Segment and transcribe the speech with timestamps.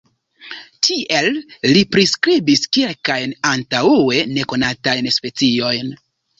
[0.87, 1.29] Tiel
[1.73, 5.97] li priskribis kelkajn antaŭe nekonatajn speciojn.